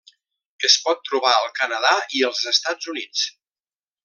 [0.69, 3.29] Es pot trobar al Canadà i els Estats Units.